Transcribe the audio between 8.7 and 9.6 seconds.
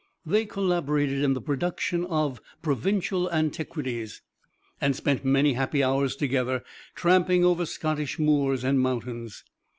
mountains.